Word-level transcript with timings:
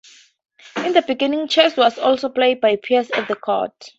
In 0.77 0.93
the 0.93 1.03
beginning 1.03 1.47
chess 1.47 1.77
was 1.77 1.99
only 1.99 2.27
played 2.31 2.59
by 2.59 2.75
peers 2.75 3.11
at 3.11 3.27
the 3.27 3.35
court. 3.35 3.87